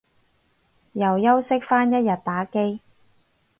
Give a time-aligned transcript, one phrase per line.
[0.93, 2.79] 又休息返一日打機